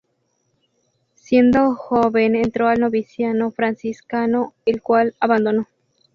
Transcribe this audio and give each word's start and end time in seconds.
Siendo 1.13 1.75
joven 1.75 2.35
entró 2.35 2.67
al 2.67 2.79
noviciado 2.79 3.51
franciscano, 3.51 4.55
el 4.65 4.81
cual 4.81 5.13
abandonó. 5.19 5.67